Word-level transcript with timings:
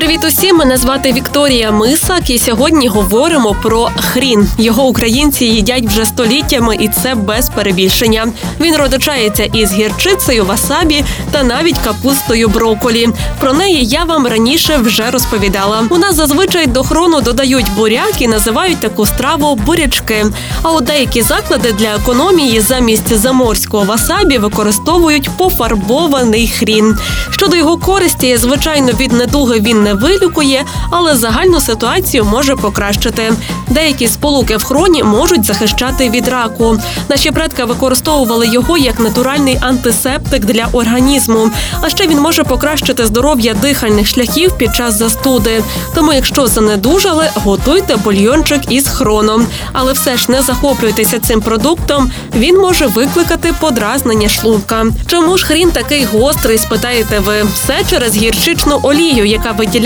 Привіт 0.00 0.24
усім! 0.24 0.56
Мене 0.56 0.76
звати 0.76 1.12
Вікторія 1.12 1.72
Мисак, 1.72 2.30
і 2.30 2.38
сьогодні 2.38 2.88
говоримо 2.88 3.56
про 3.62 3.90
хрін. 3.96 4.48
Його 4.58 4.86
українці 4.86 5.44
їдять 5.44 5.86
вже 5.86 6.04
століттями, 6.04 6.76
і 6.80 6.88
це 6.88 7.14
без 7.14 7.48
перебільшення. 7.48 8.32
Він 8.60 8.76
родичається 8.76 9.44
із 9.44 9.72
гірчицею, 9.72 10.44
васабі 10.44 11.04
та 11.30 11.42
навіть 11.42 11.78
капустою 11.78 12.48
броколі. 12.48 13.08
Про 13.40 13.52
неї 13.52 13.84
я 13.84 14.04
вам 14.04 14.26
раніше 14.26 14.76
вже 14.76 15.10
розповідала. 15.10 15.84
У 15.90 15.98
нас 15.98 16.14
зазвичай 16.14 16.66
до 16.66 16.82
хрону 16.82 17.20
додають 17.20 17.72
буряк 17.76 18.22
і 18.22 18.28
називають 18.28 18.80
таку 18.80 19.06
страву 19.06 19.54
бурячки. 19.54 20.26
А 20.62 20.70
от 20.70 20.84
деякі 20.84 21.22
заклади 21.22 21.72
для 21.72 21.94
економії 21.94 22.60
замість 22.60 23.16
заморського 23.16 23.84
васабі 23.84 24.38
використовують 24.38 25.30
пофарбований 25.36 26.48
хрін. 26.48 26.98
Щодо 27.30 27.56
його 27.56 27.76
користі, 27.76 28.36
звичайно, 28.36 28.92
від 28.92 29.12
недуги 29.12 29.60
він 29.60 29.82
не 29.82 29.89
вилікує, 29.94 30.64
але 30.90 31.16
загальну 31.16 31.60
ситуацію 31.60 32.24
може 32.24 32.56
покращити. 32.56 33.32
Деякі 33.68 34.08
сполуки 34.08 34.56
в 34.56 34.64
хроні 34.64 35.02
можуть 35.02 35.44
захищати 35.44 36.10
від 36.10 36.28
раку. 36.28 36.78
Наші 37.08 37.30
предки 37.30 37.64
використовували 37.64 38.46
його 38.48 38.78
як 38.78 39.00
натуральний 39.00 39.58
антисептик 39.60 40.44
для 40.44 40.66
організму. 40.72 41.50
А 41.80 41.90
ще 41.90 42.06
він 42.06 42.20
може 42.20 42.44
покращити 42.44 43.06
здоров'я 43.06 43.54
дихальних 43.54 44.08
шляхів 44.08 44.52
під 44.58 44.74
час 44.76 44.94
застуди. 44.94 45.62
Тому, 45.94 46.12
якщо 46.12 46.46
занедужали, 46.46 47.30
готуйте 47.34 47.96
бульйончик 47.96 48.72
із 48.72 48.88
хроном. 48.88 49.46
Але 49.72 49.92
все 49.92 50.16
ж 50.16 50.30
не 50.30 50.42
захоплюйтеся 50.42 51.18
цим 51.18 51.40
продуктом. 51.40 52.10
Він 52.36 52.58
може 52.58 52.86
викликати 52.86 53.54
подразнення 53.60 54.28
шлунка. 54.28 54.86
Чому 55.06 55.36
ж 55.36 55.46
хрін 55.46 55.70
такий 55.70 56.04
гострий? 56.04 56.58
Спитаєте 56.58 57.18
ви 57.18 57.42
все 57.54 57.84
через 57.90 58.16
гірчичну 58.16 58.80
олію, 58.82 59.24
яка 59.24 59.52
виділяється 59.52 59.79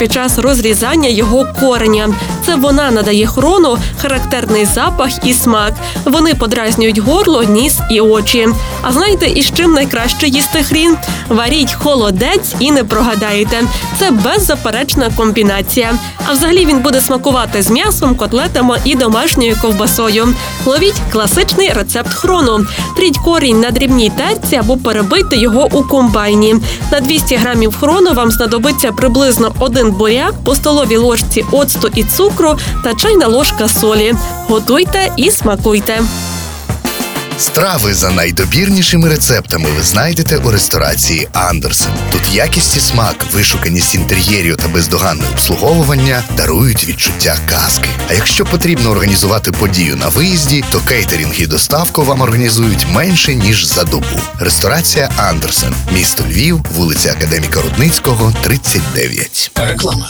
під 0.00 0.12
час 0.12 0.38
розрізання 0.38 1.08
його 1.08 1.46
кореня. 1.60 2.14
Це 2.46 2.56
вона 2.56 2.90
надає 2.90 3.26
хрону 3.26 3.78
характерний 4.02 4.64
запах 4.64 5.10
і 5.24 5.34
смак. 5.34 5.72
Вони 6.04 6.34
подразнюють 6.34 6.98
горло, 6.98 7.42
ніс 7.42 7.78
і 7.90 8.00
очі. 8.00 8.48
А 8.82 8.92
знаєте, 8.92 9.26
із 9.26 9.52
чим 9.56 9.72
найкраще 9.72 10.28
їсти 10.28 10.62
хрін? 10.62 10.96
Варіть 11.28 11.72
холодець 11.72 12.54
і 12.58 12.72
не 12.72 12.84
прогадаєте. 12.84 13.62
Це 13.98 14.10
беззаперечна 14.10 15.10
комбінація. 15.16 15.94
А 16.28 16.32
взагалі 16.32 16.66
він 16.66 16.78
буде 16.78 17.00
смакувати 17.00 17.62
з 17.62 17.70
м'ясом, 17.70 18.14
котлетами 18.14 18.78
і 18.84 18.94
домашньою 18.94 19.56
ковбасою. 19.62 20.28
Ловіть 20.66 21.02
класичний 21.12 21.72
рецепт 21.72 22.14
хрону. 22.14 22.66
Тріть 22.96 23.18
корінь 23.18 23.60
на 23.60 23.70
дрібній 23.70 24.10
терці 24.16 24.56
або 24.56 24.76
перебийте 24.76 25.36
його 25.36 25.68
у 25.72 25.82
комбайні. 25.82 26.56
На 26.92 27.00
200 27.00 27.36
грамів 27.36 27.76
хрону 27.80 28.12
вам 28.12 28.30
знадобиться 28.30 28.92
приблизно 28.92 29.39
один 29.58 29.90
буряк, 29.90 30.34
по 30.44 30.54
столовій 30.54 30.96
ложці 30.96 31.44
оцту 31.52 31.88
і 31.94 32.04
цукру 32.04 32.58
та 32.84 32.94
чайна 32.94 33.26
ложка 33.26 33.68
солі. 33.68 34.14
Готуйте 34.48 35.12
і 35.16 35.30
смакуйте. 35.30 36.00
Страви 37.38 37.94
за 37.94 38.10
найдобірнішими 38.10 39.08
рецептами 39.08 39.68
ви 39.76 39.82
знайдете 39.82 40.36
у 40.36 40.50
ресторації 40.50 41.28
Андерсен. 41.32 41.92
Тут 42.12 42.34
якість 42.34 42.76
і 42.76 42.80
смак, 42.80 43.26
вишуканість 43.32 43.94
інтер'єрів 43.94 44.56
та 44.56 44.68
бездоганне 44.68 45.24
обслуговування 45.32 46.22
дарують 46.36 46.84
відчуття 46.88 47.36
казки. 47.48 47.88
А 48.10 48.12
якщо 48.12 48.44
потрібно 48.44 48.90
організувати 48.90 49.52
подію 49.52 49.96
на 49.96 50.08
виїзді, 50.08 50.64
то 50.70 50.80
кейтерінг 50.80 51.34
і 51.40 51.46
доставку 51.46 52.02
вам 52.02 52.20
організують 52.20 52.86
менше 52.92 53.34
ніж 53.34 53.64
за 53.64 53.84
добу. 53.84 54.06
Ресторація 54.38 55.10
Андерсен, 55.16 55.74
місто 55.94 56.24
Львів, 56.30 56.64
вулиця 56.74 57.12
Академіка 57.12 57.60
Рудницького, 57.62 58.32
39. 58.42 59.50
Реклама. 59.54 60.08